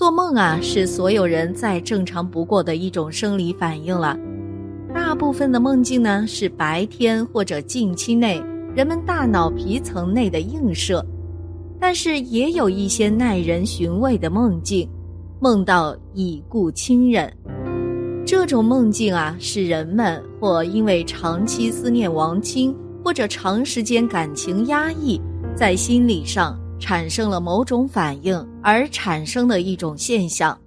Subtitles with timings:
[0.00, 4.18] 做梦啊，是所有人再正常不过的一种生理反应了。
[4.94, 8.42] 大部分的梦境呢，是白天或者近期内
[8.74, 11.04] 人们大脑皮层内的映射，
[11.78, 14.88] 但是也有一些耐人寻味的梦境，
[15.38, 17.30] 梦到已故亲人。
[18.24, 25.20] 这种梦境啊，是人们或因为长期思念亡亲，或者长时间感情压抑，
[25.54, 30.58] 在心理上产生了某种反应而产生的一种现象。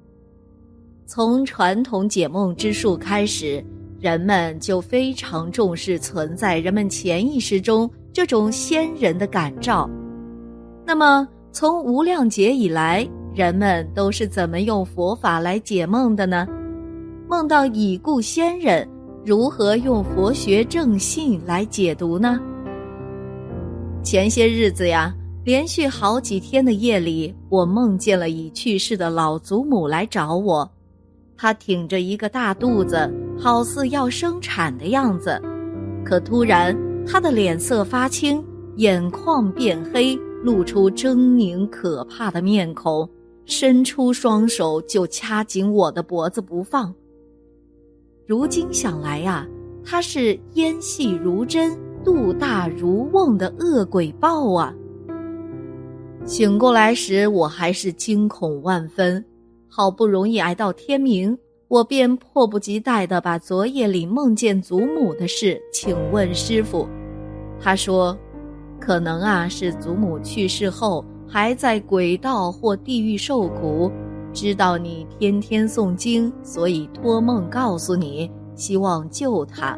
[1.05, 3.61] 从传统解梦之术开始，
[3.99, 9.89] 人们就非常重视存在人们潜意识中这种先人的感召。
[10.85, 16.47] 那么，从无量劫以来，人们都是怎么用佛法来解梦的呢？
[17.27, 18.87] 梦到已故先人，
[19.25, 22.39] 如何用佛学正信来解读呢？
[24.03, 25.15] 前些日子呀，
[25.45, 30.71] 连续好几天的夜里，我梦见了已去世的老祖母来找我，
[31.35, 35.41] 她挺着一个大肚子，好似要生产的样子。
[36.05, 36.73] 可突然，
[37.05, 38.41] 她的脸色发青，
[38.77, 43.07] 眼眶变黑，露出狰狞可怕的面孔，
[43.45, 46.93] 伸出双手就掐紧我的脖子不放。
[48.25, 49.45] 如今想来呀，
[49.83, 54.73] 他是烟细如针、肚大如瓮的恶鬼豹啊！
[56.25, 59.23] 醒过来时，我还是惊恐万分。
[59.67, 66.87] 好不容易挨到天明，我便迫不及待地把昨夜里梦见祖母的事请问师傅。
[67.59, 68.17] 他说
[68.79, 73.91] ：“可能啊，是祖母去世后还在鬼道或地狱受苦。”
[74.31, 79.77] 知道你天天诵经，所以托梦告诉你，希望救他。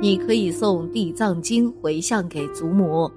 [0.00, 3.08] 你可以送《地藏经》回向给祖母。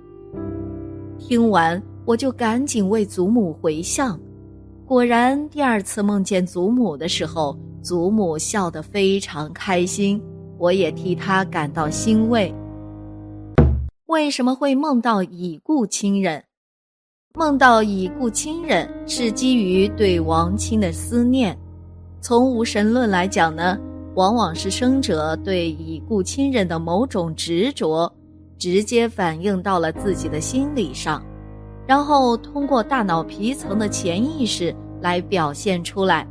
[1.18, 4.18] 听完，我就赶紧为祖母回向。
[4.86, 10.22] 果然，第二次梦见祖母的时候，祖母笑得非常开心，
[10.58, 12.56] 我也替她感到欣慰。
[14.06, 16.42] 为什么会梦到已故亲人？
[17.34, 21.60] 梦到已故亲人是基于对亡亲的思念。
[22.22, 23.78] 从无神论来讲呢，
[24.16, 28.10] 往往是生者对已故亲人的某种执着，
[28.58, 31.22] 直接反映到了自己的心理上，
[31.88, 36.28] 然后通过大脑皮层的潜意识来表现出来。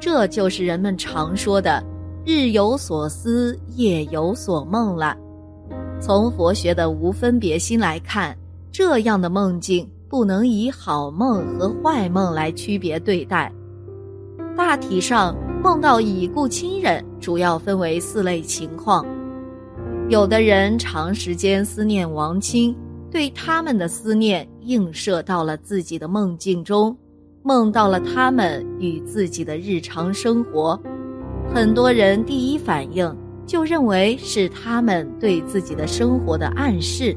[0.00, 1.84] 这就是人们常说的
[2.24, 5.16] “日有所思，夜有所梦”了。
[6.00, 8.36] 从佛学的无分别心来看，
[8.72, 9.88] 这样的梦境。
[10.08, 13.52] 不能以好梦和坏梦来区别对待。
[14.56, 19.04] 大体上，梦到已故亲人主要分为四类情况：
[20.08, 22.72] 有的人长时间思念亡亲，
[23.10, 26.96] 对他们的思念映射到了自己的梦境中，
[27.42, 30.78] 梦到了他们与自己的日常生活。
[31.54, 33.16] 很多人第一反应
[33.46, 37.16] 就认为是他们对自己的生活的暗示。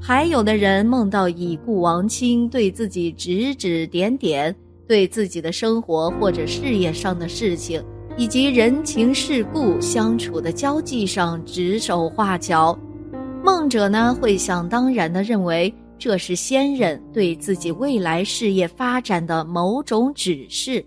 [0.00, 4.54] 还有的人梦到已故亡亲对自己指指点点，
[4.88, 7.80] 对自己的生活或者事业上的事情，
[8.16, 12.76] 以及人情世故相处的交际上指手画脚。
[13.44, 15.72] 梦者呢会想当然的认为
[16.04, 20.84] 这是先人对自己未来事业发展的某种指示。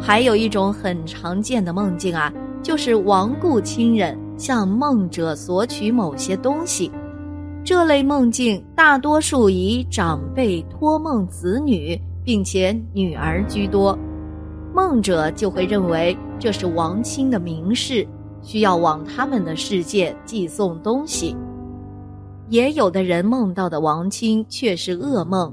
[0.00, 2.32] 还有一种很常见的梦境啊，
[2.62, 6.92] 就是亡故亲人向梦者索取某些东西。
[7.64, 13.98] 这类梦境大多数以长辈托梦子女，并且女儿居多，
[14.72, 18.06] 梦者就会认为这是亡亲的明示，
[18.42, 21.34] 需要往他们的世界寄送东西。
[22.48, 25.52] 也有的人梦到的亡亲却是噩梦，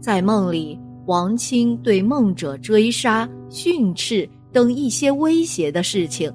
[0.00, 6.32] 在梦里，亡亲对梦者追杀、训斥等一些威胁的事情，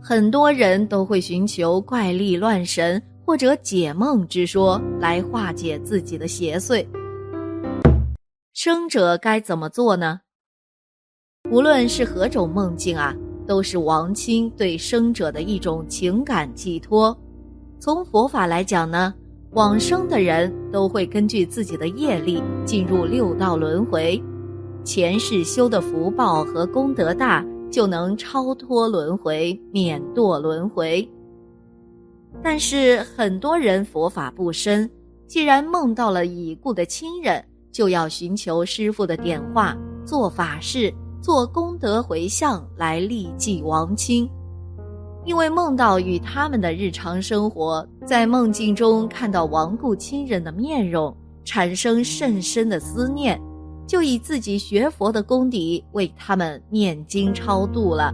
[0.00, 3.02] 很多人都会寻求怪力乱神。
[3.28, 6.82] 或者解梦之说来化解自己的邪祟。
[8.54, 10.18] 生者该怎么做呢？
[11.50, 13.14] 无论是何种梦境啊，
[13.46, 17.14] 都是亡亲对生者的一种情感寄托。
[17.78, 19.14] 从佛法来讲呢，
[19.52, 24.22] 往生的人都会根据自己的业力进入六道轮回，
[24.84, 31.08] 前世修的福报和功德大，就能超脱轮回，免堕轮回。
[32.42, 34.88] 但是很多人佛法不深，
[35.26, 37.42] 既然梦到了已故的亲人，
[37.72, 39.74] 就要寻求师傅的点化，
[40.04, 40.92] 做法事，
[41.22, 44.28] 做功德回向来利济亡亲。
[45.28, 51.14] 因为梦到与他们的日常生活，在梦境中看到亡故亲人的面容，
[51.44, 53.38] 产生甚深的思念，
[53.86, 58.10] 就以自己学佛的功底为他们念经超度了。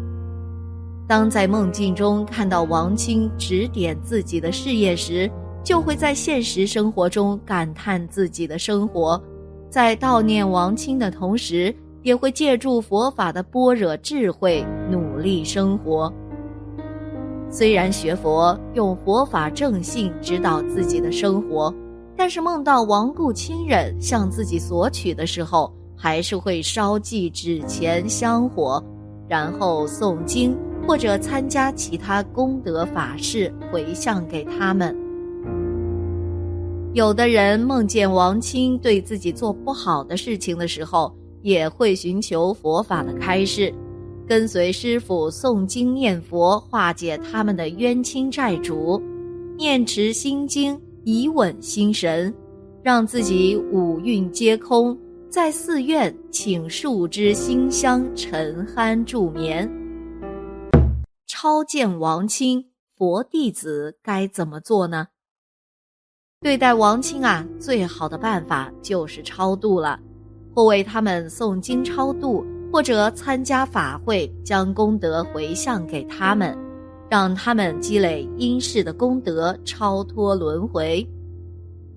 [1.07, 5.31] 当在梦境中看到王清指点自己的事业时，
[5.63, 9.23] 就会在现实生活中感叹自己的生活，
[9.71, 11.73] 在悼念王清的同时，
[12.03, 16.13] 也会借助佛法的般若智慧努力生活。
[17.55, 21.73] 虽然学佛用佛法正信指导自己的生活，
[22.17, 28.83] 但是梦到亡故亲人向自己索取的时候，还是会烧祭纸钱香火，
[29.29, 30.59] 然后诵经。
[30.87, 34.95] 或者参加其他功德法事回向给他们。
[36.93, 41.11] 有的人梦见王清对自己做不好的事情的时候，
[41.41, 43.73] 也会寻求佛法的开示，
[44.27, 49.03] 跟随师傅诵经念佛，化解他们的冤亲债主，
[49.57, 52.35] 念持心经以稳心神，
[52.83, 54.99] 让自己五蕴皆空，
[55.29, 59.71] 在寺院请树枝馨香沉酣助眠。
[61.27, 62.65] 超见王清
[62.97, 65.09] 佛弟子该怎么做呢？
[66.41, 70.01] 对待王清啊，最好的办法就是超度了，
[70.55, 72.45] 或为他们诵经超度，
[72.75, 76.59] 或者参加法会，将功德回向给他们，
[77.09, 81.09] 让他们积累因世的功德，超脱轮回。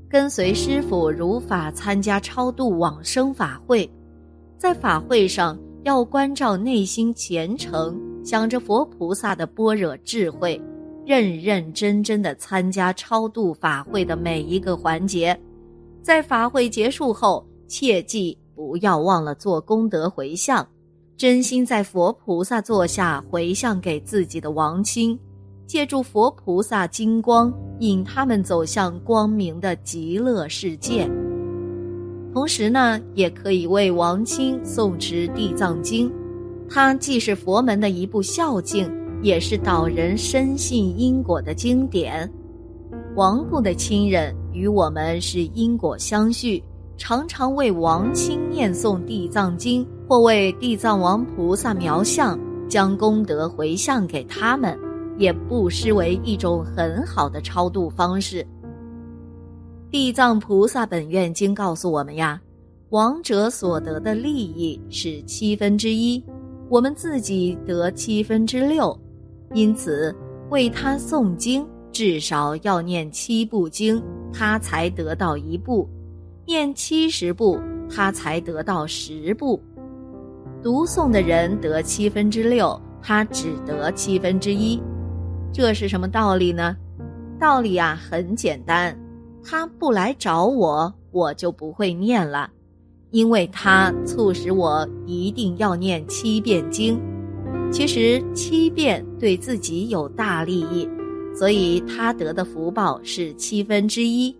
[0.08, 3.90] 跟随师傅如法参加超度往生法会，
[4.60, 8.00] 在法会上要关照内心虔诚。
[8.24, 10.62] 想着佛菩萨的般若智慧，
[11.08, 15.36] 认认真真的参加超度法会的每一个环节，
[16.04, 20.68] 在法会结束后，切记不要忘了做功德回向，
[21.16, 25.18] 真心在佛菩萨座下回向给自己的亡亲，
[25.68, 31.08] 借助佛菩萨金光，引他们走向光明的极乐世界。
[32.34, 36.12] 同时呢，也可以为亡亲诵持地藏经。
[36.68, 42.28] 它既是佛门的一部孝经，也是导人深信因果的经典。
[43.16, 46.64] 亡故的亲人与我们是因果相续，
[46.98, 54.78] 常常为亡亲念诵地藏经，或为地藏王菩萨描像，将功德回向给他们，
[55.18, 58.46] 也不失为一种很好的超度方式。
[59.90, 62.42] 地藏菩萨本愿经告诉我们呀，
[62.90, 66.22] 亡者所得的利益是七分之一。
[66.70, 69.00] 我们自己得七分之六，
[69.54, 70.14] 因此
[70.50, 74.04] 为他诵经，至少要念七部经，
[74.34, 75.88] 他才得到一部；
[76.48, 77.60] 念七十步，
[77.94, 79.62] 他才得到十步。
[80.64, 84.82] 读诵的人得七分之六，他只得七分之一。
[85.52, 86.78] 这是什么道理呢？
[87.38, 88.98] 道理啊，很简单，
[89.44, 92.50] 他不来找我，我就不会念了。
[93.12, 96.98] 因为他促使我一定要念七遍经，
[97.74, 100.88] 其实七遍对自己有大利益，
[101.36, 104.34] 所以他得的福报是七分之一。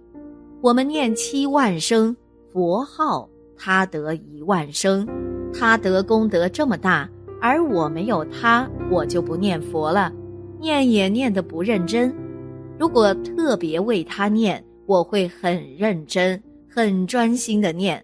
[0.60, 2.16] 我们念七万声
[2.52, 5.08] 佛号，他得一万声，
[5.54, 7.08] 他得功德这么大，
[7.40, 10.12] 而我没有他，我就不念佛了，
[10.60, 12.12] 念也念得不认真。
[12.80, 18.04] 如果特别为他念，我会很认真、很专心的念。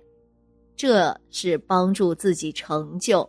[0.75, 3.27] 这是帮助自己成就，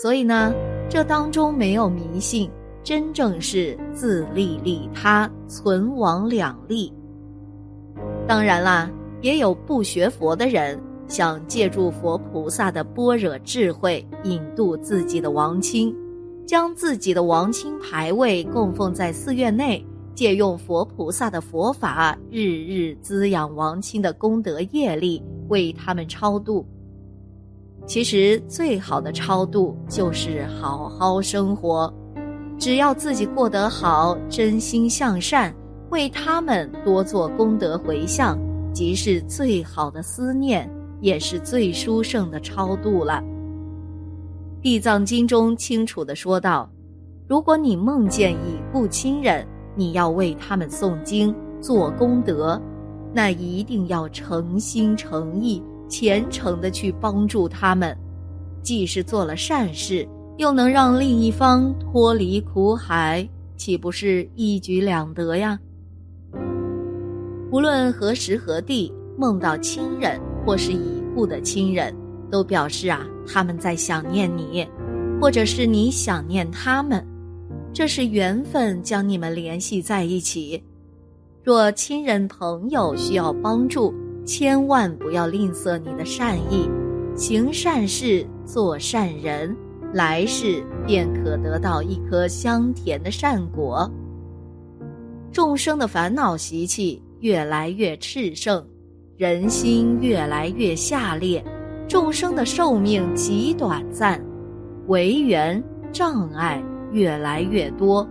[0.00, 0.52] 所以呢，
[0.88, 2.48] 这当中没有迷信，
[2.84, 6.92] 真正是自利利他，存亡两利。
[8.26, 8.90] 当然啦，
[9.22, 15.94] 也有不学佛的人想借助佛菩萨的般若智慧引渡自己的亡亲，
[16.44, 25.22] 将自己的亡亲牌位供奉在寺院内，借用佛菩萨的佛法，日日滋养亡亲的功德业力。
[25.48, 26.66] 为他们超度。
[27.86, 31.94] 其实最好的超度就是好好生活，
[32.58, 35.54] 只要自己过得好，真心向善，
[35.90, 38.38] 为他们多做功德回向，
[38.72, 43.22] 即是最好的思念，也是最殊胜的超度了。
[44.62, 46.68] 《地藏经》中清楚的说道
[47.28, 52.60] ：“如果你梦见已故亲人，你要为他们诵经做功德。”
[53.14, 57.96] 那一定要诚心诚意、虔诚的去帮助他们，
[58.62, 63.26] 既是做了善事，又能让另一方脱离苦海，
[63.56, 65.58] 岂不是一举两得呀？
[67.50, 71.94] 无论何时何地梦到亲人或是已故的亲人，
[72.30, 74.66] 都表示啊他们在想念你，
[75.20, 77.06] 或者是你想念他们，
[77.72, 80.62] 这是缘分将你们联系在一起。
[81.44, 86.68] 若亲人朋友需要帮助，千万不要吝啬你的善意，
[87.14, 89.56] 行善事，做善人，
[89.92, 93.88] 来世便可得到一颗香甜的善果。
[95.30, 98.64] 众生的烦恼习气越来越炽盛，
[99.16, 101.44] 人心越来越下劣，
[101.88, 104.22] 众生的寿命极短暂，
[104.88, 108.06] 违缘障碍越来越多。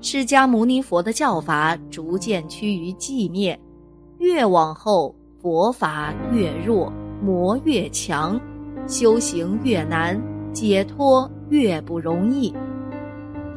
[0.00, 3.58] 释迦牟尼佛的教法逐渐趋于寂灭，
[4.18, 8.38] 越往后佛法越弱，魔越强，
[8.86, 10.20] 修行越难，
[10.52, 12.52] 解脱越不容易。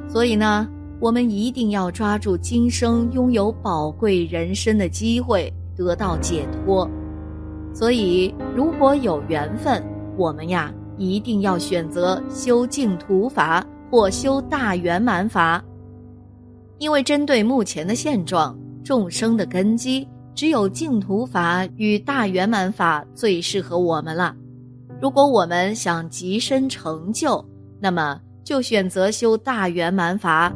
[0.07, 0.69] 所以呢，
[0.99, 6.89] 我们一定要抓住今生拥有宝贵人生的机会，得到解脱。
[7.71, 9.83] 所以，如果有缘分，
[10.17, 15.63] 我们呀，一定要选择修净土法或修大圆满法。
[16.79, 24.35] 因为针对目前的现状，众生的根基只有净土法与大圆满法最适合我们了。
[24.99, 27.43] 如果我们想极深成就，
[27.79, 30.51] 那么就选择修大圆满法。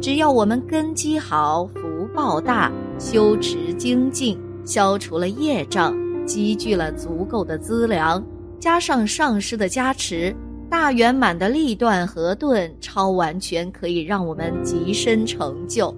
[0.00, 8.24] 只要我们根基好、福报大、修持精进、消除了业障、积聚了足够的资粮，
[8.60, 10.34] 加上上师的加持。
[10.70, 15.94] 大圆满的力断和顿超完全可以让我们极深成就，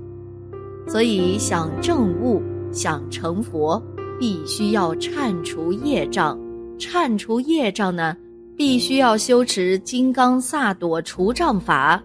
[0.87, 2.41] 所以想证悟、
[2.73, 3.83] 想成佛，
[4.19, 6.39] 必须要铲除业障。
[6.79, 8.17] 铲除业障呢，
[8.57, 12.01] 必须要修持金刚萨埵除障法。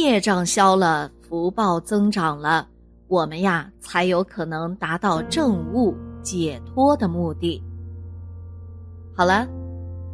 [0.00, 2.68] 业障消了，福报增长了，
[3.08, 7.62] 我们呀才有可能达到正悟解脱的目的。
[9.16, 9.46] 好了。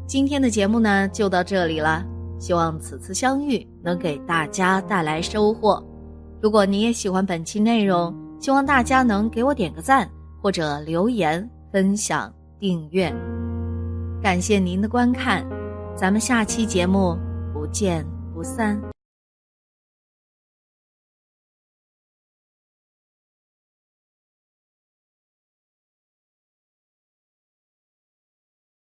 [0.07, 2.05] 今天的节目呢就到这里了，
[2.37, 5.81] 希望此次相遇能给大家带来收获。
[6.43, 10.11] 如果你也喜欢本期内容，希望大家能给我点个赞，
[10.43, 13.15] 或者留言、分享、订阅。
[14.21, 15.47] 感谢您的观看，
[15.95, 17.17] 咱们下期节目
[17.55, 19.00] 不见不散。